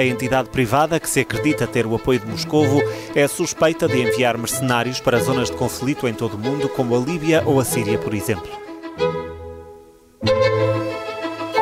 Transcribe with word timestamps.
A 0.00 0.02
entidade 0.02 0.48
privada, 0.48 0.98
que 0.98 1.10
se 1.10 1.20
acredita 1.20 1.66
ter 1.66 1.84
o 1.84 1.94
apoio 1.94 2.18
de 2.20 2.26
Moscovo, 2.26 2.82
é 3.14 3.28
suspeita 3.28 3.86
de 3.86 4.00
enviar 4.00 4.38
mercenários 4.38 4.98
para 4.98 5.18
zonas 5.18 5.50
de 5.50 5.56
conflito 5.58 6.08
em 6.08 6.14
todo 6.14 6.36
o 6.36 6.38
mundo, 6.38 6.70
como 6.70 6.96
a 6.96 6.98
Líbia 6.98 7.42
ou 7.44 7.60
a 7.60 7.64
Síria, 7.66 7.98
por 7.98 8.14
exemplo. 8.14 8.50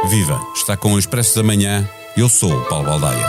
Viva! 0.09 0.41
Está 0.55 0.77
com 0.77 0.93
o 0.93 0.99
Expresso 1.01 1.35
da 1.35 1.43
Manhã. 1.43 1.85
Eu 2.17 2.29
sou 2.29 2.53
o 2.53 2.65
Paulo 2.67 2.87
Baldaia. 2.87 3.27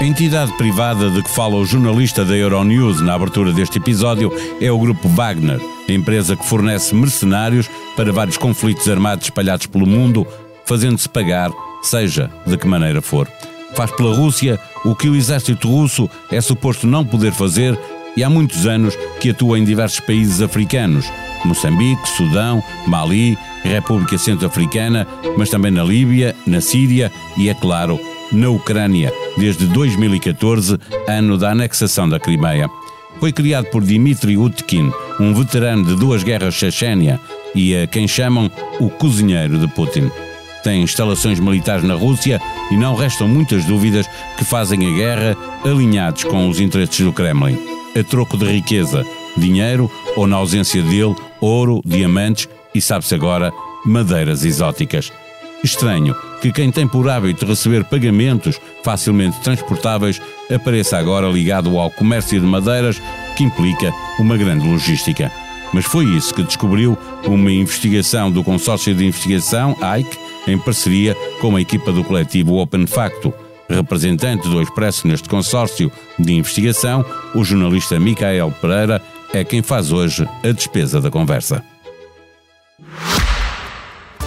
A 0.00 0.04
entidade 0.04 0.56
privada 0.56 1.10
de 1.10 1.22
que 1.22 1.28
fala 1.28 1.56
o 1.56 1.66
jornalista 1.66 2.24
da 2.24 2.34
Euronews 2.34 3.02
na 3.02 3.12
abertura 3.12 3.52
deste 3.52 3.76
episódio 3.76 4.32
é 4.62 4.72
o 4.72 4.78
Grupo 4.78 5.08
Wagner, 5.10 5.60
empresa 5.86 6.34
que 6.34 6.46
fornece 6.46 6.94
mercenários 6.94 7.68
para 7.96 8.12
vários 8.12 8.36
conflitos 8.36 8.88
armados 8.88 9.26
espalhados 9.26 9.66
pelo 9.66 9.86
mundo, 9.86 10.26
fazendo-se 10.64 11.08
pagar, 11.08 11.50
seja 11.82 12.30
de 12.46 12.56
que 12.56 12.66
maneira 12.66 13.00
for. 13.00 13.28
Faz 13.74 13.90
pela 13.92 14.14
Rússia 14.14 14.60
o 14.84 14.94
que 14.94 15.08
o 15.08 15.16
exército 15.16 15.68
russo 15.68 16.08
é 16.30 16.40
suposto 16.40 16.86
não 16.86 17.04
poder 17.04 17.32
fazer 17.32 17.78
e 18.16 18.24
há 18.24 18.30
muitos 18.30 18.66
anos 18.66 18.96
que 19.20 19.30
atua 19.30 19.58
em 19.58 19.64
diversos 19.64 20.00
países 20.00 20.40
africanos, 20.40 21.10
Moçambique, 21.44 22.08
Sudão, 22.08 22.62
Mali, 22.86 23.36
República 23.62 24.16
Centro-Africana, 24.16 25.06
mas 25.36 25.50
também 25.50 25.70
na 25.70 25.84
Líbia, 25.84 26.34
na 26.46 26.60
Síria 26.60 27.12
e, 27.36 27.48
é 27.48 27.54
claro, 27.54 28.00
na 28.32 28.48
Ucrânia, 28.48 29.12
desde 29.36 29.66
2014, 29.66 30.78
ano 31.06 31.36
da 31.36 31.50
anexação 31.50 32.08
da 32.08 32.18
Crimeia. 32.18 32.68
Foi 33.18 33.32
criado 33.32 33.66
por 33.66 33.82
Dmitry 33.82 34.36
Utkin, 34.36 34.90
um 35.18 35.32
veterano 35.32 35.84
de 35.84 35.96
duas 35.96 36.22
guerras 36.22 36.54
Chechênia 36.54 37.18
e 37.54 37.74
a 37.74 37.86
quem 37.86 38.06
chamam 38.06 38.50
o 38.78 38.90
cozinheiro 38.90 39.58
de 39.58 39.66
Putin. 39.68 40.10
Tem 40.62 40.82
instalações 40.82 41.40
militares 41.40 41.84
na 41.84 41.94
Rússia 41.94 42.40
e 42.70 42.76
não 42.76 42.94
restam 42.94 43.26
muitas 43.26 43.64
dúvidas 43.64 44.06
que 44.36 44.44
fazem 44.44 44.86
a 44.86 44.96
guerra 44.96 45.36
alinhados 45.64 46.24
com 46.24 46.48
os 46.48 46.60
interesses 46.60 47.00
do 47.00 47.12
Kremlin. 47.12 47.58
A 47.98 48.04
troco 48.04 48.36
de 48.36 48.44
riqueza, 48.44 49.04
dinheiro 49.36 49.90
ou, 50.16 50.26
na 50.26 50.36
ausência 50.36 50.82
dele, 50.82 51.14
ouro, 51.40 51.80
diamantes 51.84 52.48
e, 52.74 52.80
sabe-se 52.80 53.14
agora, 53.14 53.52
madeiras 53.84 54.44
exóticas. 54.44 55.10
Estranho 55.66 56.14
que 56.40 56.52
quem 56.52 56.70
tem 56.70 56.86
por 56.86 57.08
hábito 57.08 57.44
receber 57.44 57.84
pagamentos 57.84 58.60
facilmente 58.84 59.40
transportáveis 59.40 60.22
apareça 60.54 60.96
agora 60.96 61.28
ligado 61.28 61.76
ao 61.76 61.90
comércio 61.90 62.40
de 62.40 62.46
madeiras, 62.46 63.02
que 63.36 63.42
implica 63.42 63.92
uma 64.18 64.36
grande 64.36 64.66
logística. 64.66 65.30
Mas 65.72 65.84
foi 65.84 66.04
isso 66.04 66.32
que 66.32 66.44
descobriu 66.44 66.96
uma 67.26 67.50
investigação 67.50 68.30
do 68.30 68.44
Consórcio 68.44 68.94
de 68.94 69.04
Investigação, 69.04 69.76
AIC, 69.82 70.16
em 70.46 70.56
parceria 70.56 71.16
com 71.40 71.56
a 71.56 71.60
equipa 71.60 71.90
do 71.90 72.04
coletivo 72.04 72.58
Open 72.58 72.86
Facto. 72.86 73.34
Representante 73.68 74.48
do 74.48 74.62
Expresso 74.62 75.08
neste 75.08 75.28
consórcio 75.28 75.90
de 76.16 76.32
investigação, 76.32 77.04
o 77.34 77.42
jornalista 77.42 77.98
Micael 77.98 78.54
Pereira 78.60 79.02
é 79.34 79.42
quem 79.42 79.60
faz 79.60 79.90
hoje 79.90 80.28
a 80.44 80.52
despesa 80.52 81.00
da 81.00 81.10
conversa. 81.10 81.64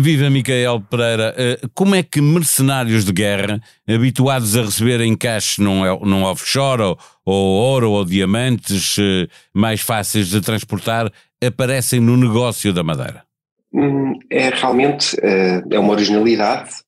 Viva 0.00 0.28
Micael 0.28 0.80
Pereira, 0.80 1.34
eh, 1.36 1.60
como 1.74 1.94
é 1.94 2.02
que 2.02 2.20
mercenários 2.20 3.04
de 3.04 3.12
guerra, 3.12 3.60
habituados 3.88 4.56
a 4.56 4.62
receber 4.62 5.00
em 5.00 5.16
cash 5.16 5.58
num, 5.58 5.82
num 6.00 6.24
offshore 6.24 6.82
ou, 6.82 6.98
ou 7.24 7.34
ouro 7.34 7.90
ou 7.92 8.04
diamantes 8.04 8.96
eh, 8.98 9.28
mais 9.52 9.80
fáceis 9.80 10.28
de 10.28 10.40
transportar, 10.40 11.10
aparecem 11.44 12.00
no 12.00 12.16
negócio 12.16 12.72
da 12.72 12.82
Madeira? 12.82 13.22
Hum, 13.72 14.18
é 14.30 14.50
realmente 14.50 15.16
eh, 15.22 15.62
é 15.70 15.78
uma 15.78 15.92
originalidade 15.92 16.83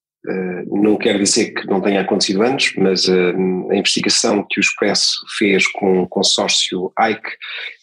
não 0.66 0.96
quer 0.96 1.18
dizer 1.18 1.52
que 1.52 1.66
não 1.66 1.80
tenha 1.80 2.00
acontecido 2.00 2.42
antes, 2.42 2.74
mas 2.76 3.06
uh, 3.06 3.70
a 3.70 3.76
investigação 3.76 4.44
que 4.48 4.58
o 4.58 4.60
Expresso 4.60 5.24
fez 5.38 5.66
com 5.68 6.02
o 6.02 6.08
consórcio 6.08 6.92
ICE, 6.98 7.20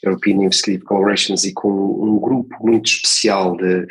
European 0.04 0.46
Investigative 0.46 0.84
Collaborations, 0.84 1.44
e 1.46 1.54
com 1.54 1.70
um 1.70 2.20
grupo 2.20 2.56
muito 2.62 2.88
especial 2.88 3.56
de, 3.56 3.88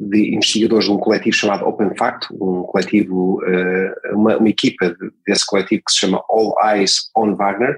de 0.00 0.34
investigadores 0.34 0.86
de 0.86 0.90
um 0.90 0.98
coletivo 0.98 1.36
chamado 1.36 1.64
Open 1.64 1.94
Fact, 1.96 2.26
um 2.32 2.62
coletivo, 2.62 3.40
uh, 3.42 4.16
uma, 4.16 4.36
uma, 4.36 4.48
equipa 4.48 4.94
desse 5.26 5.46
coletivo 5.46 5.82
que 5.86 5.92
se 5.92 6.00
chama 6.00 6.22
All 6.28 6.54
Eyes 6.64 7.10
on 7.16 7.34
Wagner, 7.36 7.76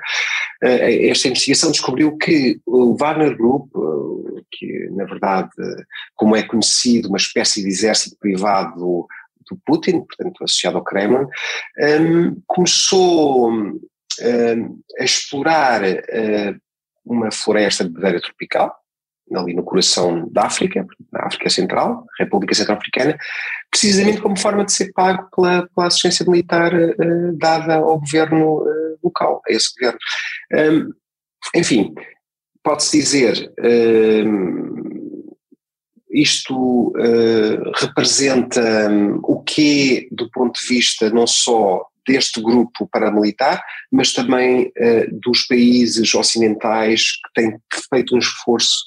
esta 0.63 1.29
investigação 1.29 1.71
descobriu 1.71 2.17
que 2.17 2.59
o 2.65 2.97
Wagner 2.97 3.37
Group, 3.37 3.69
que 4.51 4.89
na 4.93 5.05
verdade, 5.05 5.51
como 6.15 6.35
é 6.35 6.43
conhecido, 6.43 7.09
uma 7.09 7.19
espécie 7.19 7.63
de 7.63 7.69
exército 7.69 8.17
privado 8.19 9.07
do 9.51 9.59
Putin, 9.65 10.01
portanto 10.01 10.45
associado 10.45 10.79
ao 10.79 10.85
Kremlin, 10.85 11.27
um, 11.79 12.43
começou 12.47 13.51
um, 13.51 13.81
a 14.99 15.05
explorar 15.05 15.83
uh, 15.83 16.61
uma 17.05 17.31
floresta 17.31 17.85
de 17.85 17.93
madeira 17.93 18.21
tropical, 18.21 18.75
ali 19.35 19.55
no 19.55 19.65
coração 19.65 20.29
da 20.31 20.43
África, 20.43 20.87
na 21.11 21.27
África 21.27 21.49
Central, 21.49 22.05
República 22.19 22.55
Centro-Africana, 22.55 23.17
precisamente 23.71 24.21
como 24.21 24.39
forma 24.39 24.65
de 24.65 24.73
ser 24.73 24.93
pago 24.93 25.29
pela, 25.35 25.67
pela 25.75 25.87
assistência 25.87 26.25
militar 26.27 26.73
uh, 26.75 27.37
dada 27.37 27.77
ao 27.77 27.99
governo 27.99 28.63
uh, 28.63 28.99
local, 29.03 29.43
a 29.49 29.53
esse 29.53 29.73
governo. 29.75 29.99
Um, 30.53 30.93
enfim, 31.55 31.95
pode-se 32.63 32.99
dizer, 32.99 33.53
isto 36.15 36.93
uh, 36.97 37.73
representa 37.77 38.89
um, 38.89 39.19
o 39.23 39.43
que 39.43 40.09
do 40.13 40.31
ponto 40.31 40.61
de 40.61 40.67
vista 40.67 41.11
não 41.11 41.27
só 41.27 41.87
deste 42.07 42.41
grupo 42.41 42.89
paramilitar, 42.93 43.63
mas 43.91 44.13
também 44.13 44.67
uh, 44.79 45.21
dos 45.21 45.47
países 45.47 46.15
ocidentais 46.15 47.13
que 47.13 47.43
têm 47.43 47.59
feito 47.91 48.15
um 48.15 48.19
esforço 48.19 48.85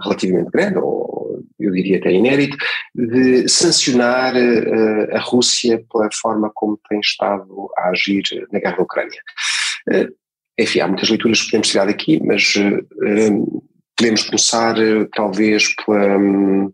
relativamente 0.00 0.50
grande, 0.50 0.78
ou 0.78 1.42
eu 1.58 1.72
diria 1.72 1.98
até 1.98 2.12
inédito, 2.12 2.56
de 2.94 3.48
sancionar 3.48 4.34
uh, 4.34 5.16
a 5.16 5.20
Rússia 5.20 5.82
pela 5.90 6.08
forma 6.20 6.50
como 6.54 6.78
tem 6.88 7.00
estado 7.00 7.70
a 7.78 7.90
agir 7.90 8.22
na 8.52 8.58
guerra 8.58 8.76
da 8.76 8.82
Ucrânia. 8.82 9.22
Uh, 9.88 10.12
enfim, 10.60 10.80
há 10.80 10.88
muitas 10.88 11.08
leituras 11.08 11.40
que 11.40 11.46
podemos 11.46 11.68
tirar 11.68 11.86
daqui, 11.86 12.20
mas 12.20 12.54
podemos 13.98 14.22
começar 14.22 14.78
eh, 14.78 15.06
talvez 15.12 15.74
um, 15.88 16.72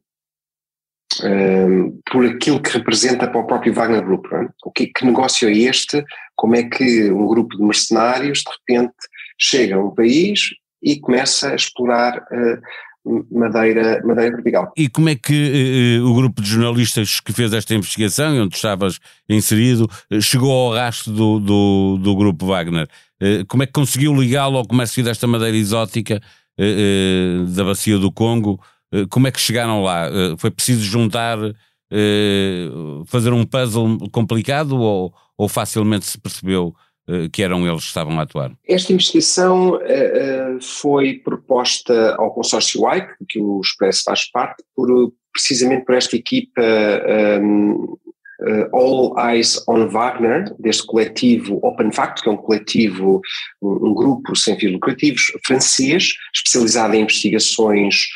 um, 1.24 2.00
por 2.12 2.26
aquilo 2.26 2.60
que 2.60 2.70
representa 2.70 3.26
para 3.26 3.40
o 3.40 3.46
próprio 3.46 3.72
Wagner 3.72 4.04
Group. 4.04 4.26
É? 4.30 4.46
O 4.64 4.70
que, 4.70 4.88
que, 4.88 5.06
negócio 5.06 5.48
é 5.48 5.52
este? 5.52 6.04
Como 6.36 6.54
é 6.54 6.64
que 6.64 7.10
um 7.10 7.26
grupo 7.26 7.56
de 7.56 7.62
mercenários 7.62 8.40
de 8.40 8.50
repente 8.50 8.94
chega 9.40 9.76
a 9.76 9.82
um 9.82 9.94
país 9.94 10.50
e 10.82 11.00
começa 11.00 11.50
a 11.50 11.54
explorar 11.54 12.18
uh, 12.18 13.26
madeira, 13.30 14.02
madeira 14.04 14.32
tropical? 14.32 14.72
E 14.76 14.88
como 14.90 15.08
é 15.08 15.14
que 15.14 16.00
uh, 16.02 16.06
o 16.06 16.14
grupo 16.14 16.42
de 16.42 16.48
jornalistas 16.48 17.20
que 17.20 17.32
fez 17.32 17.54
esta 17.54 17.74
investigação, 17.74 18.36
onde 18.36 18.54
estavas 18.54 19.00
inserido, 19.26 19.88
chegou 20.20 20.52
ao 20.52 20.74
rastro 20.74 21.10
do, 21.10 21.40
do, 21.40 21.98
do 22.02 22.16
grupo 22.16 22.44
Wagner? 22.44 22.86
Uh, 23.22 23.46
como 23.46 23.62
é 23.62 23.66
que 23.66 23.72
conseguiu 23.72 24.14
ligá-lo 24.14 24.58
ao 24.58 24.66
comércio 24.66 25.02
desta 25.02 25.26
madeira 25.26 25.56
exótica? 25.56 26.20
Eh, 26.58 27.42
eh, 27.42 27.44
da 27.48 27.64
bacia 27.64 27.98
do 27.98 28.12
Congo. 28.12 28.60
Eh, 28.92 29.06
como 29.10 29.26
é 29.26 29.32
que 29.32 29.40
chegaram 29.40 29.82
lá? 29.82 30.08
foi 30.38 30.50
preciso 30.50 30.82
juntar, 30.82 31.38
fazer 33.06 33.32
um 33.32 33.44
puzzle 33.44 33.98
complicado 34.10 34.76
ou, 34.80 35.12
ou 35.36 35.48
facilmente 35.48 36.04
se 36.06 36.18
percebeu 36.18 36.74
que 37.32 37.42
eram 37.42 37.68
eles 37.68 37.82
que 37.82 37.88
estavam 37.88 38.18
a 38.18 38.22
atuar? 38.22 38.52
Esta 38.66 38.92
investigação 38.92 39.78
foi 40.80 41.14
proposta 41.18 42.16
ao 42.16 42.32
consórcio 42.32 42.80
ICE, 42.94 43.06
que 43.28 43.38
o 43.38 43.60
Expresso 43.60 44.04
faz 44.04 44.28
parte, 44.30 44.64
por, 44.74 45.12
precisamente 45.32 45.84
por 45.84 45.94
esta 45.94 46.16
equipa 46.16 46.62
uh, 48.40 48.76
All 48.76 49.14
Eyes 49.19 49.62
on 49.69 49.88
Wagner, 49.88 50.54
deste 50.58 50.86
coletivo 50.86 51.58
Open 51.62 51.92
Fact, 51.92 52.22
que 52.22 52.28
é 52.28 52.32
um 52.32 52.36
coletivo, 52.36 53.20
um, 53.62 53.88
um 53.88 53.94
grupo 53.94 54.36
sem 54.36 54.58
fins 54.58 54.72
lucrativos 54.72 55.32
francês, 55.46 56.14
especializado 56.34 56.94
em 56.94 57.02
investigações 57.02 58.06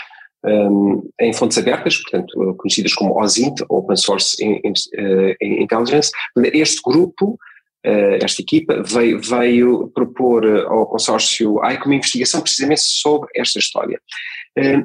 um, 0.44 1.08
em 1.20 1.32
fontes 1.32 1.58
abertas, 1.58 1.96
portanto 1.96 2.54
conhecidas 2.58 2.94
como 2.94 3.20
OSINT, 3.20 3.60
Open 3.68 3.96
Source 3.96 4.36
uh, 4.42 5.34
Intelligence. 5.40 6.10
Este 6.52 6.80
grupo 6.82 7.38
esta 8.20 8.42
equipa 8.42 8.82
veio, 8.82 9.20
veio 9.20 9.88
propor 9.94 10.44
ao 10.66 10.84
consórcio 10.86 11.62
AICO 11.62 11.86
uma 11.86 11.94
investigação 11.94 12.42
precisamente 12.42 12.82
sobre 12.82 13.30
esta 13.34 13.58
história. 13.58 13.98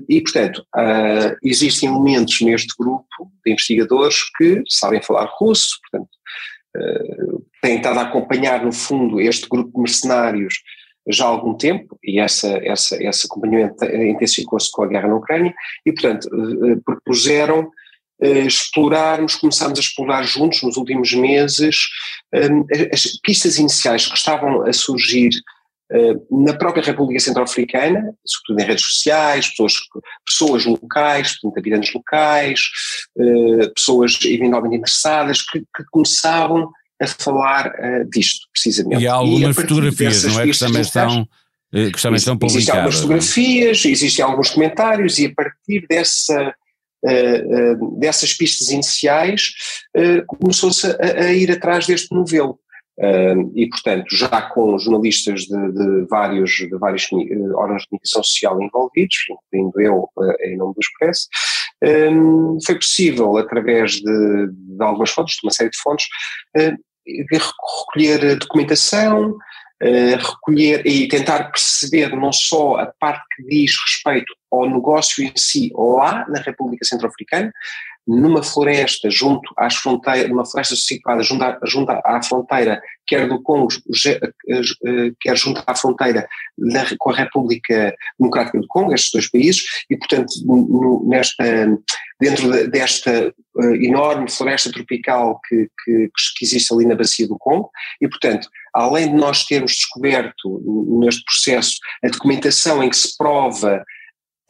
E, 0.10 0.22
portanto, 0.22 0.66
existem 1.44 1.90
elementos 1.90 2.42
neste 2.42 2.74
grupo 2.78 3.06
de 3.46 3.52
investigadores 3.52 4.18
que 4.38 4.62
sabem 4.68 5.02
falar 5.02 5.30
russo, 5.38 5.80
portanto, 5.82 6.12
têm 7.62 7.78
estado 7.78 8.00
a 8.00 8.04
acompanhar, 8.04 8.64
no 8.64 8.72
fundo, 8.72 9.22
este 9.22 9.48
grupo 9.48 9.72
de 9.72 9.80
mercenários 9.80 10.56
já 11.10 11.26
há 11.26 11.28
algum 11.28 11.54
tempo, 11.54 11.98
e 12.04 12.20
essa, 12.20 12.48
essa, 12.64 13.02
esse 13.04 13.26
acompanhamento 13.26 13.84
intensificou-se 13.86 14.72
com 14.72 14.84
a 14.84 14.88
guerra 14.88 15.10
na 15.10 15.16
Ucrânia, 15.16 15.54
e, 15.86 15.92
portanto, 15.92 16.30
propuseram 16.86 17.70
explorarmos, 18.22 19.36
começámos 19.36 19.78
a 19.78 19.82
explorar 19.82 20.24
juntos 20.24 20.62
nos 20.64 20.78
últimos 20.78 21.14
meses 21.14 21.88
as 22.92 23.20
pistas 23.22 23.58
iniciais 23.58 24.08
que 24.08 24.16
estavam 24.16 24.62
a 24.62 24.72
surgir 24.72 25.30
na 26.32 26.54
própria 26.56 26.84
República 26.84 27.20
Centro-Africana, 27.20 28.16
sobretudo 28.26 28.60
em 28.60 28.66
redes 28.66 28.86
sociais, 28.86 29.50
pessoas, 29.50 29.74
pessoas 30.26 30.66
locais, 30.66 31.40
portanto, 31.40 31.60
habitantes 31.60 31.94
locais, 31.94 32.60
pessoas 33.76 34.18
eventualmente 34.26 34.78
interessadas, 34.78 35.42
que, 35.42 35.60
que 35.60 35.84
começavam 35.92 36.72
a 37.04 37.08
falar 37.08 37.68
uh, 37.68 38.10
disto, 38.10 38.48
precisamente. 38.52 39.04
E 39.04 39.08
há 39.08 39.14
algumas 39.14 39.56
fotografias, 39.56 40.24
não 40.24 40.40
é? 40.40 40.48
Que 40.48 40.58
também 40.58 40.82
estão, 40.82 41.28
eh, 41.74 41.92
que 41.92 42.02
também 42.02 42.18
estão 42.18 42.38
publicadas. 42.38 42.56
Existem 42.56 42.76
algumas 42.76 42.96
é? 42.96 43.02
fotografias, 43.02 43.86
existem 43.86 44.26
alguns 44.26 44.50
comentários, 44.50 45.20
e 45.20 45.26
a 45.28 45.34
partir 45.34 45.86
dessa. 45.88 46.56
Uh, 47.06 47.74
uh, 47.74 48.00
dessas 48.00 48.34
pistas 48.34 48.70
iniciais, 48.70 49.52
começou-se 50.26 50.88
a, 50.88 51.26
a, 51.26 51.34
ir 51.34 51.52
atrás 51.52 51.86
deste 51.86 52.16
novelo. 52.16 52.58
E, 53.56 53.68
portanto, 53.70 54.06
já 54.16 54.42
com 54.42 54.78
jornalistas 54.78 55.42
de, 55.42 55.72
de 55.72 56.06
vários, 56.10 56.52
de 56.52 56.78
vários 56.78 57.08
órgãos 57.56 57.82
de 57.82 57.88
comunicação 57.90 58.24
social 58.24 58.62
envolvidos, 58.62 59.18
incluindo 59.52 59.82
eu 59.82 60.10
em 60.42 60.58
nome 60.58 60.74
do 60.76 60.80
Expresso, 60.80 61.28
foi 62.66 62.76
possível, 62.76 63.38
através 63.38 63.94
de, 63.94 64.48
de, 64.52 64.84
algumas 64.84 65.10
fontes, 65.12 65.36
de 65.36 65.46
uma 65.46 65.52
série 65.52 65.70
de 65.70 65.78
fontes, 65.78 66.06
uh, 66.58 66.78
recolher 67.32 68.38
documentação, 68.38 69.32
uh, 69.32 70.18
recolher 70.18 70.86
e 70.86 71.08
tentar 71.08 71.52
perceber 71.52 72.16
não 72.16 72.32
só 72.32 72.78
a 72.78 72.86
parte 73.00 73.24
que 73.36 73.44
diz 73.44 73.76
respeito 73.86 74.34
ao 74.52 74.70
negócio 74.70 75.24
em 75.24 75.32
si 75.36 75.72
lá 75.76 76.26
na 76.30 76.40
República 76.40 76.86
Centro-Africana, 76.86 77.52
numa 78.08 78.44
floresta 78.44 79.10
junto 79.10 79.54
às 79.58 79.76
fronteiras, 79.76 80.30
numa 80.30 80.46
floresta 80.46 80.76
situada 80.76 81.24
junto 81.24 81.44
à, 81.44 81.60
junto 81.66 81.92
à 81.92 82.22
fronteira, 82.22 82.82
quer 83.08 83.28
do 83.28 83.42
Congo, 83.42 83.70
eh, 84.06 85.12
quer 85.20 85.38
junto 85.38 85.64
à 85.66 85.76
fronteira 85.76 86.28
da, 86.58 86.86
com 86.98 87.12
a 87.12 87.16
República 87.16 87.96
Democrática 88.20 88.60
do 88.60 88.68
Congo, 88.68 88.94
estes 88.94 89.12
dois 89.12 89.30
países, 89.30 89.64
e 89.90 89.98
portanto 89.98 90.34
no, 90.46 91.06
nesta, 91.08 91.44
dentro 92.20 92.70
desta 92.70 93.34
enorme 93.82 94.30
floresta 94.30 94.72
tropical 94.72 95.40
que, 95.48 95.70
que, 95.84 96.10
que 96.38 96.46
existe 96.46 96.74
ali 96.74 96.86
na 96.86 96.96
bacia 96.96 97.28
do 97.28 97.38
Congo, 97.38 97.70
e 98.02 98.08
portanto 98.08 98.50
além 98.74 99.10
de 99.10 99.16
nós 99.16 99.46
termos 99.46 99.72
descoberto 99.72 101.00
neste 101.00 101.24
processo 101.24 101.78
a 102.04 102.08
documentação 102.08 102.84
em 102.84 102.90
que 102.90 102.98
se 102.98 103.16
prova 103.18 103.84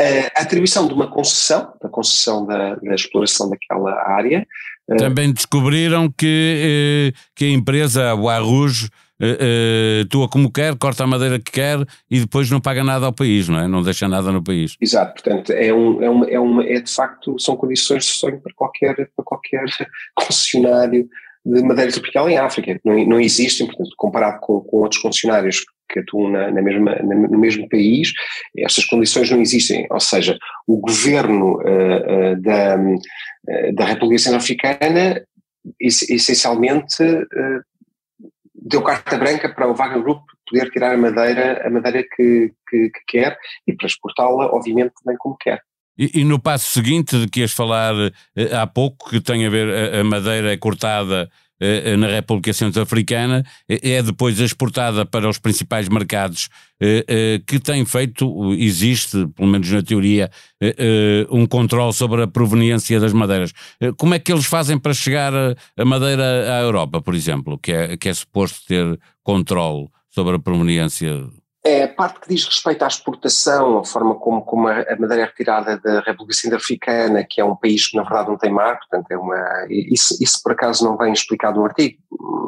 a 0.02 0.42
atribuição 0.42 0.88
de 0.88 0.94
uma 0.94 1.10
concessão, 1.10 1.74
da 1.82 1.90
concessão 1.90 2.46
da, 2.46 2.76
da 2.76 2.96
exploração 2.96 3.50
daquela 3.50 3.92
área. 4.10 4.46
Eh, 4.90 4.96
Também 4.96 5.32
descobriram 5.32 6.10
que, 6.10 7.14
eh, 7.14 7.20
que 7.36 7.46
a 7.46 7.50
empresa, 7.50 8.12
a 8.12 8.16
Bois 8.16 8.44
Rouge, 8.44 8.90
uh, 9.22 10.06
tua 10.10 10.28
como 10.28 10.52
quer, 10.52 10.76
corta 10.78 11.04
a 11.04 11.08
madeira 11.08 11.40
que 11.40 11.52
quer 11.52 11.80
e 12.10 12.20
depois 12.20 12.50
não 12.50 12.60
paga 12.60 12.84
nada 12.84 13.06
ao 13.06 13.14
país, 13.14 13.48
não 13.48 13.60
é? 13.60 13.68
Não 13.68 13.82
deixa 13.82 14.08
nada 14.08 14.32
no 14.32 14.44
país. 14.44 14.76
Exato, 14.82 15.14
portanto, 15.14 15.52
é, 15.52 15.74
um, 15.74 16.02
é, 16.02 16.10
uma, 16.10 16.26
é, 16.30 16.40
uma, 16.40 16.64
é 16.66 16.82
de 16.82 16.92
facto, 16.92 17.40
são 17.40 17.56
condições 17.56 18.06
de 18.06 18.12
sonho 18.12 18.42
para 18.42 18.54
qualquer, 18.56 18.96
para 18.96 19.26
qualquer 19.26 19.66
concessionário 20.16 21.08
de 21.46 21.62
madeira 21.62 21.92
tropical 21.92 22.30
em 22.30 22.38
África. 22.38 22.80
Não, 22.84 23.06
não 23.06 23.20
existem, 23.20 23.68
portanto, 23.68 23.90
comparado 23.98 24.40
com, 24.42 24.62
com 24.62 24.78
outros 24.78 25.02
concessionários 25.02 25.64
que 25.90 26.00
atuam 26.00 26.30
na, 26.30 26.52
na 26.52 26.62
mesma, 26.62 26.96
na, 26.96 27.16
no 27.16 27.38
mesmo 27.38 27.68
país, 27.70 28.12
estas 28.58 28.86
condições 28.86 29.30
não 29.30 29.42
existem. 29.42 29.88
Ou 29.90 30.00
seja, 30.00 30.38
o 30.68 30.78
governo 30.78 31.58
uh, 31.58 32.34
uh, 32.34 32.42
da, 32.42 32.78
uh, 32.78 33.76
da 33.76 33.86
República 33.86 34.22
Centro-Africana 34.22 35.24
essencialmente 35.80 37.04
deu 38.54 38.82
carta 38.82 39.18
branca 39.18 39.48
para 39.48 39.70
o 39.70 39.74
Wagner 39.74 40.02
Group 40.02 40.22
poder 40.50 40.70
tirar 40.72 40.94
a 40.94 40.98
madeira, 40.98 41.66
a 41.66 41.70
madeira 41.70 42.04
que, 42.04 42.52
que, 42.70 42.90
que 42.90 43.00
quer 43.08 43.38
e 43.66 43.74
para 43.74 43.88
exportá-la, 43.88 44.48
obviamente, 44.48 44.92
também 45.02 45.18
como 45.18 45.38
quer. 45.38 45.62
E, 45.98 46.22
e, 46.22 46.24
no 46.26 46.40
passo 46.40 46.72
seguinte 46.72 47.18
de 47.18 47.30
que 47.30 47.42
ias 47.42 47.54
falar 47.54 47.94
há 48.52 48.68
pouco, 48.68 49.10
que 49.10 49.22
tem 49.22 49.46
a 49.46 49.50
ver 49.50 49.96
a, 49.96 50.02
a 50.02 50.04
madeira 50.04 50.58
cortada 50.58 51.30
na 51.98 52.08
República 52.08 52.52
Centro-Africana, 52.52 53.44
eh, 53.70 53.94
é 53.94 54.04
depois 54.04 54.40
exportada 54.40 55.06
para 55.06 55.30
os 55.30 55.38
principais 55.38 55.88
mercados, 55.88 56.50
que 57.48 57.60
tem 57.60 57.86
feito, 57.86 58.54
existe, 58.56 59.26
pelo 59.36 59.48
menos 59.48 59.70
na 59.72 59.82
teoria, 59.82 60.30
um 61.32 61.46
controle 61.46 61.94
sobre 61.94 62.24
a 62.24 62.28
proveniência 62.28 63.00
das 63.00 63.14
madeiras. 63.14 63.54
Como 63.98 64.14
é 64.14 64.20
que 64.20 64.34
eles 64.34 64.46
fazem 64.46 64.78
para 64.78 64.94
chegar 64.94 65.32
a 65.34 65.86
madeira 65.86 66.58
à 66.58 66.62
Europa, 66.62 67.02
por 67.02 67.16
exemplo, 67.16 67.58
que 67.58 67.72
é, 67.72 67.96
que 67.96 68.10
é 68.10 68.14
suposto 68.14 68.68
ter 68.68 69.00
controle 69.24 69.88
sobre 70.10 70.36
a 70.36 70.40
proveniência 70.40 71.26
é 71.66 71.84
a 71.84 71.88
parte 71.88 72.20
que 72.20 72.28
diz 72.28 72.46
respeito 72.46 72.84
à 72.84 72.88
exportação, 72.88 73.80
a 73.80 73.86
forma 73.86 74.16
como, 74.16 74.44
como 74.44 74.68
a, 74.68 74.84
madeira 75.00 75.24
é 75.24 75.26
retirada 75.26 75.78
da 75.78 76.02
República 76.02 76.34
Centro-Africana, 76.34 77.24
que 77.24 77.40
é 77.40 77.46
um 77.46 77.56
país 77.56 77.88
que 77.88 77.96
na 77.96 78.04
verdade 78.04 78.30
não 78.30 78.38
tem 78.38 78.52
mar, 78.52 78.78
portanto 78.80 79.10
é 79.10 79.18
uma, 79.18 79.66
isso, 79.70 80.18
isso 80.22 80.42
por 80.44 80.52
acaso 80.52 80.84
não 80.84 80.98
vem 80.98 81.14
explicado 81.14 81.60
no 81.60 81.66
artigo, 81.66 81.98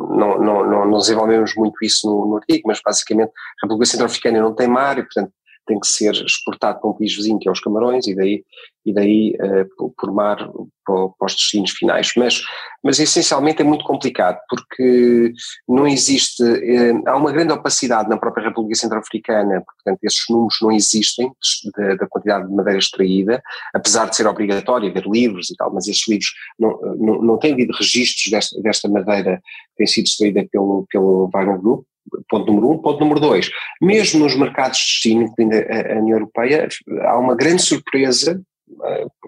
não, 0.10 0.38
não, 0.38 0.66
não, 0.66 0.86
não 0.86 0.98
desenvolvemos 1.00 1.56
muito 1.56 1.78
isso 1.82 2.06
no, 2.08 2.26
no 2.26 2.36
artigo, 2.38 2.64
mas 2.68 2.82
basicamente 2.84 3.30
a 3.30 3.66
República 3.66 3.90
Centro-Africana 3.90 4.42
não 4.42 4.54
tem 4.54 4.68
mar 4.68 4.98
e 4.98 5.04
portanto 5.04 5.32
tem 5.66 5.80
que 5.80 5.88
ser 5.88 6.14
exportado 6.14 6.80
para 6.80 6.90
um 6.90 6.94
país 6.94 7.16
vizinho 7.16 7.40
que 7.40 7.48
é 7.48 7.52
os 7.52 7.62
Camarões 7.62 8.06
e 8.08 8.16
daí, 8.16 8.44
e 8.86 8.94
daí 8.94 9.36
uh, 9.42 9.92
por 9.98 10.14
mar 10.14 10.38
para, 10.86 11.26
os 11.26 11.36
destinos 11.36 11.72
finais. 11.72 12.12
Mas, 12.16 12.42
mas 12.84 13.00
essencialmente 13.00 13.62
é 13.62 13.66
muito 13.66 13.84
complicado 13.84 14.38
porque 14.48 15.34
não 15.68 15.88
existe, 15.88 16.44
uh, 16.44 17.04
há 17.08 17.18
uma 17.18 17.32
grande 17.32 17.54
opacidade 17.54 18.10
na 18.10 18.18
própria 18.18 18.48
República 18.48 18.80
Centro-Africana, 18.80 19.64
portanto 19.66 20.04
esses 20.04 20.24
números 20.30 20.58
não 20.62 20.72
existem 20.72 21.32
da, 21.76 21.96
da, 21.96 22.08
quantidade 22.08 22.48
de 22.48 22.54
madeira 22.54 22.80
extraída, 22.80 23.42
apesar 23.74 24.10
de 24.10 24.16
ser 24.16 24.28
obrigatório 24.28 24.90
haver 24.90 25.06
livros 25.08 25.50
e 25.50 25.56
tal, 25.56 25.74
mas 25.74 25.88
esses 25.88 26.08
livros 26.08 26.32
não, 26.60 26.80
não, 26.98 27.22
não 27.22 27.38
têm 27.38 27.54
havido 27.54 27.74
registros 27.74 28.32
desta, 28.32 28.62
desta 28.62 28.88
madeira 28.88 29.42
que 29.72 29.78
tem 29.78 29.88
sido 29.88 30.06
extraída 30.06 30.48
pelo, 30.52 30.86
pelo 30.92 31.30
Wagner 31.34 31.60
Group, 31.60 31.86
ponto 32.30 32.46
número 32.48 32.72
um. 32.72 32.78
Ponto 32.78 33.00
número 33.00 33.20
dois, 33.20 33.50
mesmo 33.82 34.20
nos 34.20 34.36
mercados 34.36 34.78
de 34.78 34.86
destino, 34.86 35.24
incluindo 35.24 35.56
a, 35.56 36.00
União 36.00 36.18
Europeia, 36.18 36.68
há 37.02 37.18
uma 37.18 37.36
grande 37.36 37.62
surpresa 37.62 38.42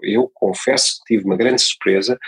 eu 0.02 0.30
confesso 0.34 0.98
que 0.98 1.14
tive 1.14 1.24
uma 1.24 1.36
grande 1.36 1.62
surpresa 1.62 2.18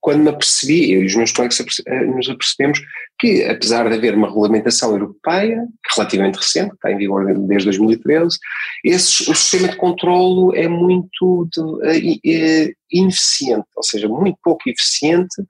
quando 0.00 0.22
me 0.22 0.30
apercebi, 0.30 0.92
eu 0.92 1.02
e 1.02 1.06
os 1.06 1.14
meus 1.14 1.32
colegas 1.32 1.58
eh, 1.86 2.04
nos 2.04 2.28
apercebemos 2.28 2.80
que, 3.18 3.44
apesar 3.44 3.88
de 3.88 3.96
haver 3.96 4.14
uma 4.14 4.28
regulamentação 4.28 4.90
europeia, 4.90 5.66
relativamente 5.94 6.36
recente, 6.36 6.74
está 6.74 6.90
em 6.90 6.98
vigor 6.98 7.26
desde 7.46 7.64
2013, 7.64 8.38
esse, 8.84 9.30
o 9.30 9.34
sistema 9.34 9.68
de 9.68 9.76
controlo 9.76 10.54
é 10.54 10.68
muito 10.68 11.48
de, 11.52 12.30
é, 12.30 12.72
ineficiente, 12.90 13.66
ou 13.74 13.82
seja, 13.82 14.08
muito 14.08 14.38
pouco 14.42 14.68
eficiente 14.68 15.42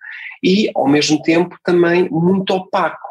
e, 0.42 0.70
ao 0.74 0.88
mesmo 0.88 1.20
tempo, 1.22 1.56
também 1.64 2.08
muito 2.10 2.54
opaco. 2.54 3.08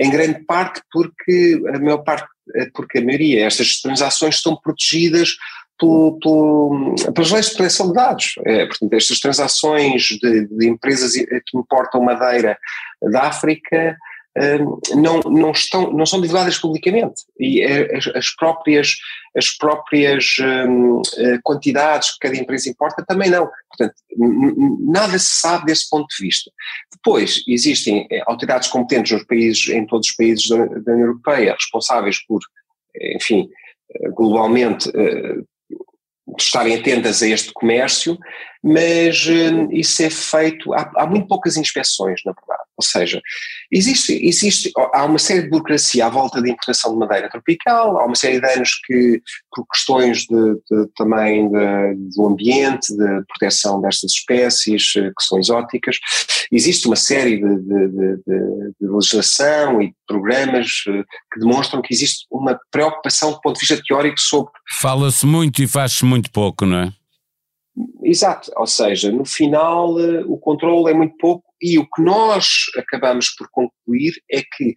Em 0.00 0.10
grande 0.10 0.44
parte 0.44 0.80
porque 0.92 1.60
a 1.74 1.78
maior 1.78 1.98
parte, 1.98 2.28
eh, 2.54 2.70
porque 2.72 2.98
a 2.98 3.04
maioria 3.04 3.44
destas 3.44 3.80
transações 3.80 4.36
estão 4.36 4.56
protegidas 4.56 5.36
pelas 5.78 7.30
leis 7.30 7.46
de 7.50 7.56
proteção 7.56 7.88
de 7.88 7.94
dados. 7.94 8.34
É, 8.44 8.66
portanto, 8.66 8.92
estas 8.92 9.20
transações 9.20 10.02
de, 10.20 10.46
de, 10.46 10.68
empresas 10.68 11.12
que 11.12 11.56
importam 11.56 12.02
madeira 12.02 12.58
da 13.02 13.22
África 13.22 13.96
Hum, 14.38 14.78
não, 14.94 15.20
não, 15.20 15.50
estão, 15.50 15.90
não 15.90 16.06
são 16.06 16.20
divulgadas 16.20 16.58
publicamente 16.58 17.24
e 17.40 17.60
é, 17.60 17.96
as, 17.96 18.06
as 18.08 18.30
próprias, 18.30 18.94
as 19.36 19.50
próprias 19.50 20.36
um, 20.40 21.02
eh, 21.16 21.38
quantidades 21.42 22.12
que 22.12 22.18
cada 22.20 22.36
empresa 22.36 22.68
importa 22.68 23.04
também 23.04 23.30
não. 23.30 23.50
Portanto, 23.68 23.94
nada 24.80 25.18
se 25.18 25.40
sabe 25.40 25.66
desse 25.66 25.88
ponto 25.88 26.06
de 26.08 26.24
vista. 26.24 26.50
Depois, 26.92 27.42
existem 27.48 28.06
eh, 28.10 28.22
autoridades 28.26 28.68
competentes 28.68 29.12
nos 29.12 29.24
países, 29.24 29.68
em 29.70 29.84
todos 29.86 30.08
os 30.08 30.14
países 30.14 30.48
da, 30.48 30.66
da 30.66 30.92
União 30.92 31.08
Europeia, 31.08 31.54
responsáveis 31.54 32.24
por, 32.24 32.40
enfim, 33.16 33.48
eh, 33.90 34.10
globalmente 36.38 36.44
estarem 36.44 36.76
atentas 36.76 37.22
a 37.22 37.28
este 37.28 37.52
comércio, 37.52 38.18
mas 38.62 39.26
hum, 39.26 39.68
isso 39.72 40.02
é 40.02 40.10
feito, 40.10 40.72
há, 40.72 40.90
há 40.96 41.06
muito 41.06 41.26
poucas 41.26 41.56
inspeções, 41.56 42.22
na 42.24 42.32
verdade 42.32 42.67
Ou 42.78 42.84
seja, 42.84 43.20
existe, 43.72 44.12
existe, 44.24 44.70
há 44.94 45.04
uma 45.04 45.18
série 45.18 45.42
de 45.42 45.50
burocracia 45.50 46.06
à 46.06 46.08
volta 46.08 46.40
da 46.40 46.48
importação 46.48 46.92
de 46.92 46.98
madeira 46.98 47.28
tropical, 47.28 47.98
há 47.98 48.06
uma 48.06 48.14
série 48.14 48.40
de 48.40 48.46
anos 48.46 48.80
que, 48.86 49.20
por 49.50 49.66
questões 49.66 50.18
de, 50.18 50.54
de 50.70 50.86
também 50.96 51.50
de, 51.50 52.14
do 52.16 52.26
ambiente, 52.26 52.96
de 52.96 53.24
proteção 53.26 53.80
destas 53.80 54.12
espécies 54.12 54.92
eh, 54.96 55.10
que 55.10 55.24
são 55.24 55.38
exóticas, 55.40 55.98
existe 56.52 56.86
uma 56.86 56.96
série 56.96 57.38
de, 57.38 57.58
de, 57.58 58.72
legislação 58.80 59.82
e 59.82 59.92
programas 60.06 60.84
eh, 60.88 61.02
que 61.32 61.40
demonstram 61.40 61.82
que 61.82 61.92
existe 61.92 62.26
uma 62.30 62.58
preocupação 62.70 63.32
do 63.32 63.40
ponto 63.40 63.54
de 63.54 63.66
vista 63.66 63.82
teórico 63.86 64.20
sobre. 64.20 64.52
Fala-se 64.80 65.26
muito 65.26 65.60
e 65.62 65.66
faz-se 65.66 66.04
muito 66.04 66.30
pouco, 66.30 66.64
não 66.64 66.78
é? 66.78 66.92
Exato, 68.02 68.50
ou 68.56 68.66
seja, 68.66 69.10
no 69.12 69.24
final 69.24 69.98
eh, 70.00 70.24
o 70.26 70.38
controle 70.38 70.90
é 70.90 70.94
muito 70.94 71.16
pouco 71.18 71.44
e 71.60 71.78
o 71.78 71.86
que 71.88 72.02
nós 72.02 72.64
acabamos 72.76 73.30
por 73.30 73.48
concluir 73.50 74.12
é 74.30 74.42
que 74.42 74.74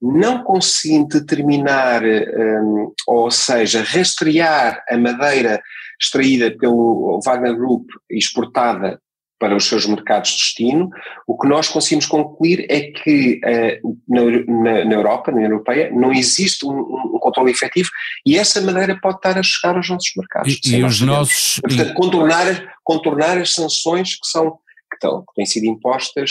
não 0.00 0.42
conseguindo 0.42 1.20
determinar, 1.20 2.02
um, 2.02 2.06
ehm, 2.06 2.92
ou 3.06 3.30
seja, 3.30 3.82
rastrear 3.82 4.84
a 4.88 4.98
madeira 4.98 5.62
extraída 6.00 6.54
pelo 6.58 7.20
Wagner 7.24 7.56
Group 7.56 7.88
e 8.10 8.18
exportada 8.18 9.00
para 9.44 9.54
os 9.54 9.66
seus 9.66 9.84
mercados 9.84 10.30
de 10.30 10.36
destino, 10.38 10.88
o 11.26 11.36
que 11.36 11.46
nós 11.46 11.68
conseguimos 11.68 12.06
concluir 12.06 12.64
é 12.70 12.80
que 12.80 13.38
uh, 13.44 13.98
na, 14.08 14.22
na, 14.46 14.84
na, 14.86 14.94
Europa, 14.94 15.30
na 15.30 15.36
União 15.36 15.50
Europeia, 15.50 15.90
não 15.92 16.10
existe 16.10 16.64
um, 16.64 16.70
um, 16.70 17.18
controle 17.20 17.50
efetivo 17.50 17.90
e 18.24 18.38
essa 18.38 18.58
maneira 18.62 18.98
pode 19.02 19.16
estar 19.16 19.36
a 19.36 19.42
chegar 19.42 19.76
aos 19.76 19.86
nossos 19.86 20.10
mercados. 20.16 20.58
E, 20.64 20.76
e 20.76 20.82
os 20.82 20.98
nossos... 21.02 21.60
Portanto, 21.60 21.92
contornar, 21.92 22.74
contornar 22.82 23.36
as 23.36 23.52
sanções 23.52 24.14
que 24.14 24.26
são 24.26 24.58
que, 24.90 24.96
estão, 24.96 25.20
que 25.20 25.34
têm 25.34 25.44
sido 25.44 25.66
impostas, 25.66 26.30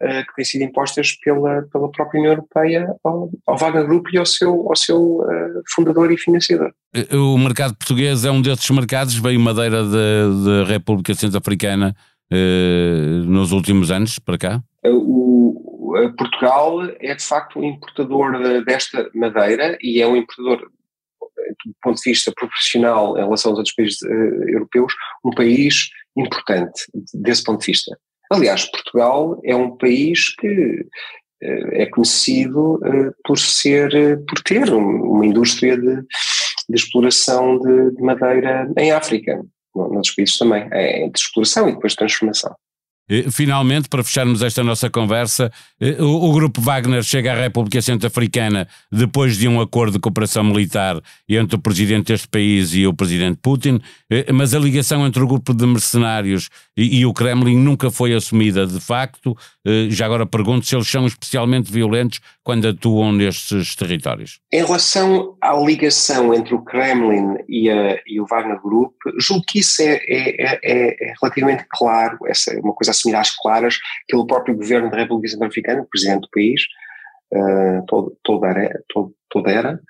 uh, 0.00 0.24
que 0.24 0.34
têm 0.36 0.44
sido 0.44 0.62
impostas 0.62 1.16
pela, 1.24 1.62
pela 1.62 1.90
própria 1.90 2.20
União 2.20 2.34
Europeia 2.34 2.94
ao, 3.02 3.28
ao 3.44 3.58
Wagner 3.58 3.86
Group 3.86 4.06
e 4.12 4.18
ao 4.18 4.26
seu, 4.26 4.68
ao 4.68 4.76
seu 4.76 5.00
uh, 5.00 5.62
fundador 5.74 6.12
e 6.12 6.16
financiador. 6.16 6.72
O 7.10 7.36
mercado 7.38 7.74
português 7.74 8.24
é 8.24 8.30
um 8.30 8.40
desses 8.40 8.70
mercados, 8.70 9.16
veio 9.16 9.40
madeira 9.40 9.82
da 9.84 10.64
República 10.64 11.12
Centro-Africana 11.12 11.96
nos 13.26 13.52
últimos 13.52 13.90
anos 13.90 14.18
para 14.18 14.38
cá? 14.38 14.62
O, 14.84 15.94
Portugal 16.16 16.84
é 17.00 17.14
de 17.14 17.22
facto 17.22 17.58
um 17.58 17.64
importador 17.64 18.64
desta 18.64 19.10
madeira 19.14 19.76
e 19.82 20.00
é 20.00 20.06
um 20.06 20.16
importador 20.16 20.58
do 21.66 21.74
ponto 21.82 22.00
de 22.00 22.10
vista 22.10 22.32
profissional 22.34 23.16
em 23.18 23.22
relação 23.22 23.50
aos 23.50 23.58
outros 23.58 23.74
países 23.74 24.00
uh, 24.02 24.48
europeus, 24.48 24.94
um 25.22 25.30
país 25.30 25.90
importante 26.16 26.84
desse 27.12 27.44
ponto 27.44 27.60
de 27.60 27.66
vista. 27.66 27.96
Aliás, 28.30 28.64
Portugal 28.70 29.38
é 29.44 29.54
um 29.54 29.76
país 29.76 30.34
que 30.36 30.86
é 31.72 31.86
conhecido 31.86 32.80
por 33.24 33.38
ser, 33.38 33.90
por 34.26 34.40
ter 34.42 34.72
uma 34.72 35.26
indústria 35.26 35.76
de, 35.76 35.96
de 35.96 36.76
exploração 36.76 37.58
de, 37.58 37.96
de, 37.96 38.02
madeira 38.02 38.70
em 38.76 38.92
África 38.92 39.42
noutros 39.74 40.14
países 40.14 40.38
também, 40.38 40.68
é 40.70 41.08
de 41.08 41.18
exploração 41.18 41.68
e 41.68 41.72
depois 41.72 41.92
de 41.92 41.98
transformação. 41.98 42.54
Finalmente, 43.30 43.88
para 43.88 44.02
fecharmos 44.02 44.42
esta 44.42 44.62
nossa 44.62 44.88
conversa, 44.88 45.52
o, 45.98 46.32
Grupo 46.32 46.60
Wagner 46.60 47.02
chega 47.02 47.32
à 47.32 47.36
República 47.36 47.82
Centro-Africana 47.82 48.66
depois 48.90 49.36
de 49.36 49.48
um 49.48 49.60
acordo 49.60 49.94
de 49.94 49.98
cooperação 49.98 50.44
militar 50.44 51.00
entre 51.28 51.56
o 51.56 51.58
presidente 51.58 52.06
deste 52.06 52.28
país 52.28 52.74
e 52.74 52.86
o 52.86 52.94
presidente 52.94 53.38
Putin, 53.42 53.80
mas 54.32 54.54
a 54.54 54.58
ligação 54.58 55.06
entre 55.06 55.22
o 55.22 55.26
grupo 55.26 55.52
de 55.52 55.66
mercenários 55.66 56.48
e, 56.76 57.00
e 57.00 57.06
o 57.06 57.12
Kremlin 57.12 57.56
nunca 57.56 57.90
foi 57.90 58.14
assumida 58.14 58.66
de 58.66 58.80
facto. 58.80 59.36
Já 59.90 60.06
agora 60.06 60.24
pergunto 60.24 60.66
se 60.66 60.74
eles 60.74 60.88
são 60.88 61.06
especialmente 61.06 61.70
violentos 61.70 62.20
quando 62.42 62.66
atuam 62.66 63.12
nestes 63.12 63.76
territórios. 63.76 64.40
Em 64.52 64.64
relação 64.64 65.36
à 65.40 65.54
ligação 65.54 66.34
entre 66.34 66.54
o 66.54 66.62
Kremlin 66.62 67.36
e, 67.48 67.70
a, 67.70 68.00
e 68.06 68.20
o 68.20 68.26
Wagner 68.26 68.60
Group, 68.60 68.94
julgo 69.18 69.44
que 69.46 69.60
isso 69.60 69.80
é, 69.82 70.00
é, 70.08 70.58
é, 70.62 71.10
é 71.10 71.14
relativamente 71.20 71.64
claro, 71.70 72.18
essa 72.26 72.52
é 72.52 72.60
uma 72.60 72.74
coisa 72.74 72.91
assumida 72.92 73.20
às 73.20 73.34
claras 73.36 73.78
pelo 74.08 74.26
próprio 74.26 74.56
governo 74.56 74.90
da 74.90 74.98
República 74.98 75.32
Centro-Africana, 75.32 75.86
presidente 75.90 76.22
do 76.22 76.30
país, 76.30 76.62
uh, 77.32 77.84
todo, 78.22 78.44
era, 78.46 78.82
todo, 78.88 79.14
toda 79.28 79.50
era. 79.50 79.80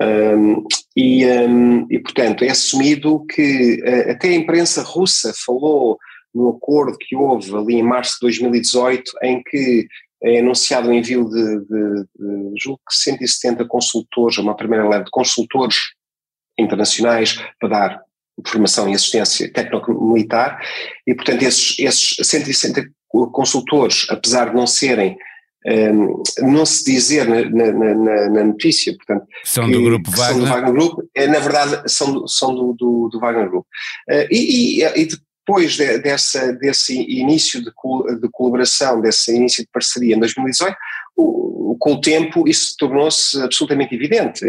Um, 0.00 0.64
e, 0.96 1.26
um, 1.26 1.86
e, 1.90 1.98
portanto, 1.98 2.44
é 2.44 2.50
assumido 2.50 3.24
que 3.26 3.80
uh, 3.82 4.10
até 4.10 4.28
a 4.28 4.34
imprensa 4.34 4.82
russa 4.82 5.32
falou 5.44 5.98
no 6.34 6.48
acordo 6.48 6.96
que 6.98 7.14
houve 7.14 7.54
ali 7.54 7.74
em 7.74 7.82
março 7.82 8.14
de 8.14 8.20
2018, 8.22 9.12
em 9.22 9.42
que 9.42 9.86
é 10.22 10.38
anunciado 10.38 10.88
o 10.88 10.92
envio 10.92 11.28
de, 11.28 11.58
de, 11.60 12.04
de 12.18 12.62
julgo 12.62 12.80
que 12.88 12.96
170 12.96 13.66
consultores, 13.66 14.38
uma 14.38 14.56
primeira 14.56 14.88
leve 14.88 15.04
de 15.04 15.10
consultores 15.10 15.76
internacionais 16.58 17.36
para 17.58 17.68
dar 17.68 18.02
formação 18.46 18.88
e 18.88 18.94
assistência 18.94 19.52
técnico-militar, 19.52 20.60
e 21.06 21.14
portanto 21.14 21.42
esses, 21.42 21.78
esses 21.78 22.16
160 22.22 22.84
consultores, 23.32 24.06
apesar 24.08 24.50
de 24.50 24.56
não 24.56 24.66
serem 24.66 25.16
um, 25.64 26.22
não 26.40 26.66
se 26.66 26.84
dizer 26.84 27.26
na, 27.28 27.48
na, 27.48 27.94
na, 27.94 28.30
na 28.30 28.44
notícia, 28.44 28.94
portanto, 28.96 29.26
são 29.44 29.66
que, 29.66 29.72
do 29.72 29.82
grupo 29.82 30.10
Wagner. 30.10 30.26
São 30.26 30.38
do 30.40 30.46
Wagner 30.46 30.72
Group, 30.72 30.98
é, 31.14 31.26
na 31.26 31.38
verdade 31.38 31.82
são, 31.86 32.26
são 32.26 32.54
do, 32.54 32.72
do, 32.72 33.08
do 33.10 33.20
Wagner 33.20 33.48
Group. 33.48 33.66
Uh, 34.10 34.26
e, 34.30 34.80
e, 34.80 35.02
e, 35.02 35.08
depois 35.44 35.74
de, 35.74 35.98
dessa, 35.98 36.52
desse 36.52 37.00
início 37.00 37.60
de, 37.60 37.66
de, 37.66 38.28
colaboração, 38.30 39.00
desse 39.00 39.34
início 39.34 39.62
de 39.62 39.70
parceria 39.72 40.14
em 40.14 40.18
2018, 40.18 40.76
o, 41.16 41.76
com 41.78 41.94
o 41.94 42.00
tempo 42.00 42.48
isso 42.48 42.74
tornou-se 42.78 43.40
absolutamente 43.40 43.94
evidente. 43.94 44.44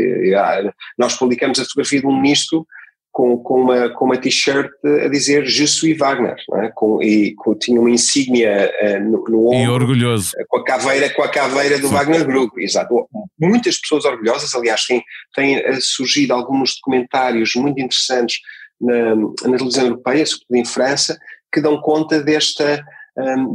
Nós 0.97 1.15
publicamos 1.15 1.59
a 1.59 1.63
fotografia 1.63 1.99
de 1.99 2.07
um 2.07 2.21
ministro 2.21 2.65
com, 3.13 3.37
com 3.37 3.61
uma, 3.61 3.89
com 3.91 4.05
uma 4.05 4.17
t-shirt 4.17 4.71
a 4.83 5.07
dizer 5.07 5.45
Je 5.45 5.67
suis 5.67 5.95
Wagner, 5.95 6.35
é? 6.55 6.71
com, 6.73 7.01
e 7.01 7.35
com, 7.35 7.53
tinha 7.53 7.79
uma 7.79 7.91
insígnia 7.91 8.73
uh, 8.81 8.99
no, 9.03 9.23
no 9.29 9.47
ombro. 9.47 9.59
E 9.59 9.69
orgulhoso. 9.69 10.31
Com 10.49 10.57
a 10.57 10.63
caveira, 10.63 11.09
com 11.11 11.21
a 11.21 11.29
caveira 11.29 11.77
do 11.77 11.87
Sim. 11.87 11.93
Wagner 11.93 12.25
Group, 12.25 12.57
exato. 12.57 13.07
Muitas 13.39 13.77
pessoas 13.77 14.03
orgulhosas, 14.05 14.55
aliás, 14.55 14.83
têm, 14.85 15.03
têm 15.35 15.59
uh, 15.59 15.79
surgido 15.79 16.33
alguns 16.33 16.75
documentários 16.77 17.53
muito 17.55 17.79
interessantes 17.79 18.39
na, 18.81 19.15
na 19.15 19.57
televisão 19.57 19.85
europeia, 19.85 20.25
sobretudo 20.25 20.57
em 20.57 20.65
França, 20.65 21.17
que 21.53 21.61
dão 21.61 21.79
conta 21.81 22.19
desta, 22.19 22.83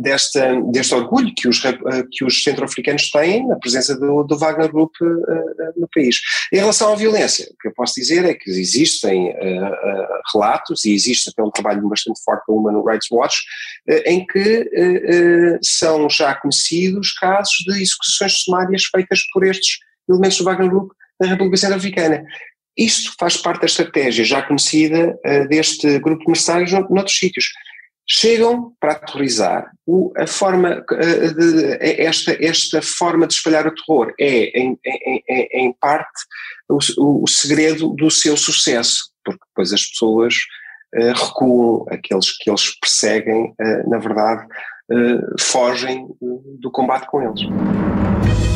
desta, 0.01 0.61
deste 0.71 0.95
orgulho 0.95 1.33
que 1.37 1.49
os, 1.49 1.61
que 2.13 2.25
os 2.25 2.45
centro-africanos 2.45 3.11
têm 3.11 3.47
na 3.47 3.57
presença 3.57 3.99
do, 3.99 4.23
do 4.23 4.39
Wagner 4.39 4.71
Group 4.71 4.93
uh, 5.01 5.07
uh, 5.07 5.73
no 5.77 5.89
país. 5.93 6.21
Em 6.53 6.59
relação 6.59 6.93
à 6.93 6.97
violência, 6.97 7.49
o 7.53 7.57
que 7.61 7.69
eu 7.69 7.75
posso 7.75 7.95
dizer 7.95 8.25
é 8.25 8.35
que 8.35 8.51
existem 8.51 9.35
relatos, 10.33 10.85
e 10.85 10.95
existe 10.95 11.31
até 11.31 11.43
um 11.43 11.51
trabalho 11.51 11.89
bastante 11.89 12.23
forte 12.23 12.45
da 12.47 12.55
Human 12.55 12.85
Rights 12.85 13.11
Watch, 13.11 13.39
em 14.07 14.25
que 14.27 14.71
são 15.63 16.09
já 16.09 16.35
conhecidos 16.35 17.13
casos 17.13 17.57
de 17.67 17.83
execuções 17.83 18.33
sumárias 18.45 18.85
feitas 18.85 19.23
por 19.33 19.45
estes 19.45 19.79
elementos 20.09 20.39
do 20.39 20.45
Wagner 20.45 20.71
Group 20.71 20.93
na 21.21 21.29
República 21.29 21.57
Centro-Africana. 21.57 22.25
Isto 22.77 23.13
faz 23.19 23.37
parte 23.37 23.61
da 23.61 23.67
estratégia 23.67 24.25
já 24.25 24.43
conhecida 24.43 25.19
deste 25.49 25.99
grupo 25.99 26.25
de 26.25 26.31
mercenários 26.31 26.73
noutros 26.73 27.19
sítios. 27.19 27.47
Chegam 28.11 28.73
para 28.81 28.93
aterrorizar. 28.93 29.71
O, 29.87 30.13
a 30.17 30.27
forma, 30.27 30.83
uh, 30.91 31.35
de, 31.35 31.77
esta, 31.81 32.37
esta 32.45 32.81
forma 32.81 33.27
de 33.27 33.35
espalhar 33.35 33.67
o 33.67 33.75
terror 33.75 34.15
é, 34.19 34.59
em, 34.59 34.79
em, 34.85 35.49
em 35.53 35.73
parte, 35.79 36.09
o, 36.69 37.23
o, 37.23 37.27
segredo 37.27 37.91
do 37.91 38.11
seu 38.11 38.37
sucesso, 38.37 39.11
porque 39.25 39.41
depois 39.49 39.73
as 39.73 39.85
pessoas 39.87 40.35
uh, 40.97 41.13
recuam, 41.13 41.87
aqueles 41.91 42.37
que 42.39 42.51
eles 42.51 42.79
perseguem, 42.81 43.55
na 43.87 43.99
verdade, 43.99 44.47
fogem 45.39 46.07
do 46.59 46.71
combate 46.71 47.07
com 47.07 47.23
eles. 47.23 47.43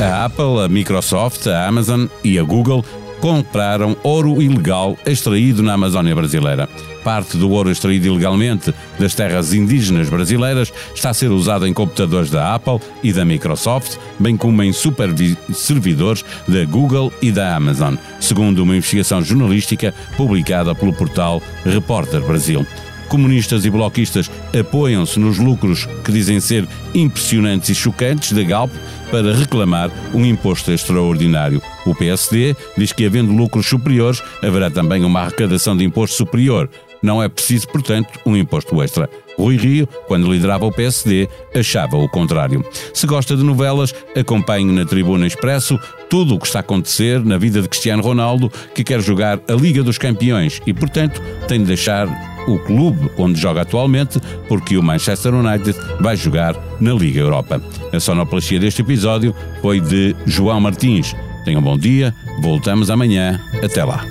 A 0.01 0.25
Apple, 0.25 0.65
a 0.65 0.69
Microsoft, 0.69 1.47
a 1.47 1.67
Amazon 1.67 2.07
e 2.25 2.39
a 2.39 2.43
Google 2.43 2.83
compraram 3.23 3.97
ouro 4.03 4.43
ilegal 4.43 4.99
extraído 5.07 5.63
na 5.63 5.75
Amazónia 5.75 6.13
brasileira. 6.13 6.69
Parte 7.05 7.37
do 7.37 7.51
ouro 7.51 7.71
extraído 7.71 8.09
ilegalmente 8.09 8.75
das 8.99 9.15
terras 9.15 9.55
indígenas 9.55 10.09
brasileiras 10.09 10.73
está 10.93 11.11
a 11.11 11.15
ser 11.15 11.31
usado 11.31 11.65
em 11.65 11.73
computadores 11.73 12.31
da 12.31 12.53
Apple 12.53 12.81
e 13.01 13.13
da 13.13 13.25
Microsoft, 13.25 13.97
bem 14.19 14.37
como 14.37 14.61
em 14.61 14.73
super 14.73 15.11
servidores 15.55 16.25
da 16.49 16.65
Google 16.65 17.13
e 17.23 17.31
da 17.31 17.55
Amazon, 17.55 17.95
segundo 18.19 18.65
uma 18.65 18.75
investigação 18.75 19.23
jornalística 19.23 19.95
publicada 20.17 20.75
pelo 20.75 20.93
portal 20.93 21.41
Repórter 21.65 22.23
Brasil. 22.23 22.67
Comunistas 23.13 23.67
e 23.67 23.71
bloquistas 23.71 24.31
apoiam-se 24.59 25.21
nos 25.21 25.37
lucros 25.37 25.87
que 26.03 26.11
dizem 26.11 26.41
ser 26.41 26.67
impressionantes 26.95 27.69
e 27.69 27.75
chocantes 27.75 28.33
da 28.33 28.43
Galp 28.43 28.73
para 29.11 29.35
reclamar 29.35 29.91
um 30.15 30.25
imposto 30.25 30.73
extraordinário. 30.73 31.61
O 31.85 31.95
PSD 31.95 32.57
diz 32.75 32.91
que, 32.91 33.05
havendo 33.05 33.31
lucros 33.31 33.67
superiores, 33.67 34.23
haverá 34.43 34.71
também 34.71 35.05
uma 35.05 35.21
arrecadação 35.21 35.77
de 35.77 35.85
imposto 35.85 36.17
superior. 36.17 36.71
Não 37.03 37.23
é 37.23 37.29
preciso, 37.29 37.69
portanto, 37.69 38.19
um 38.25 38.35
imposto 38.35 38.83
extra. 38.83 39.11
Rui 39.37 39.57
Rio, 39.57 39.87
quando 40.07 40.33
liderava 40.33 40.65
o 40.65 40.73
PSD, 40.73 41.29
achava 41.55 41.99
o 41.99 42.09
contrário. 42.09 42.65
Se 42.95 43.07
gosta 43.07 43.37
de 43.37 43.43
novelas, 43.43 43.95
acompanhe 44.17 44.73
na 44.73 44.87
Tribuna 44.87 45.27
Expresso 45.27 45.79
tudo 46.09 46.35
o 46.35 46.39
que 46.39 46.47
está 46.47 46.61
a 46.61 46.63
acontecer 46.63 47.23
na 47.23 47.37
vida 47.37 47.61
de 47.61 47.69
Cristiano 47.69 48.03
Ronaldo, 48.03 48.51
que 48.75 48.83
quer 48.83 49.03
jogar 49.03 49.39
a 49.47 49.53
Liga 49.53 49.83
dos 49.83 49.99
Campeões 49.99 50.63
e, 50.67 50.73
portanto, 50.73 51.21
tem 51.47 51.59
de 51.61 51.67
deixar 51.67 52.32
o 52.47 52.59
clube 52.59 53.11
onde 53.17 53.41
joga 53.41 53.63
atualmente, 53.63 54.21
porque 54.49 54.77
o 54.77 54.83
Manchester 54.83 55.35
United 55.35 55.77
vai 56.01 56.17
jogar 56.17 56.57
na 56.81 56.93
Liga 56.93 57.21
Europa. 57.21 57.63
A 57.93 58.01
sonoplastia 58.01 58.59
deste 58.59 58.83
episódio 58.83 59.35
foi 59.61 59.81
de 59.81 60.15
João 60.27 60.61
Martins. 60.61 61.15
Tenham 61.45 61.61
um 61.61 61.65
bom 61.65 61.79
dia, 61.79 62.15
voltamos 62.41 62.91
amanhã. 62.91 63.41
Até 63.63 63.85
lá. 63.85 64.05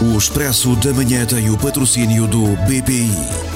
O 0.00 0.18
Expresso 0.18 0.76
da 0.76 0.92
Manhã 0.92 1.24
tem 1.24 1.50
o 1.50 1.56
patrocínio 1.56 2.26
do 2.26 2.46
BPI. 2.66 3.55